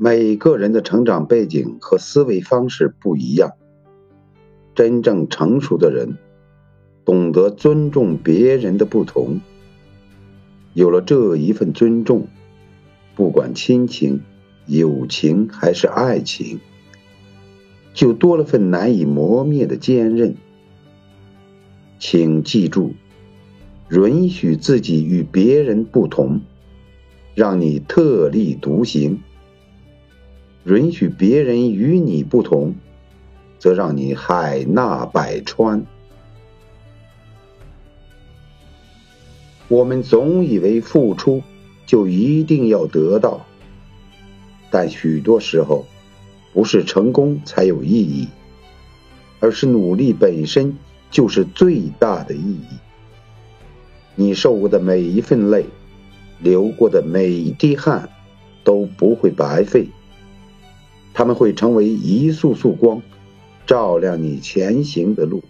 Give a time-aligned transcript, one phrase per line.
[0.00, 3.54] 每个人的成长背景和思维方式不一样。
[4.72, 6.18] 真正成熟的人，
[7.04, 9.40] 懂得尊重别人的不同。
[10.72, 12.28] 有了这一份尊重，
[13.16, 14.20] 不管亲情、
[14.66, 16.60] 友情还是爱情，
[17.92, 20.36] 就多了份难以磨灭的坚韧。
[21.98, 22.92] 请记住，
[23.90, 26.40] 允许自己与别人不同，
[27.34, 29.16] 让你特立独行；
[30.68, 32.74] 允许别人与你不同，
[33.58, 35.86] 则让你海纳百川。
[39.68, 41.42] 我们总以为付出
[41.86, 43.46] 就一定要得到，
[44.70, 45.86] 但许多时候，
[46.52, 48.28] 不是成功才有意义，
[49.40, 50.76] 而是努力本身
[51.10, 52.66] 就是最大的意义。
[54.14, 55.64] 你受过的每一份累，
[56.40, 58.10] 流过的每一滴汗，
[58.64, 59.88] 都不会白费，
[61.18, 63.02] 他们会成为一束束光。
[63.66, 65.42] 照亮你前行的路。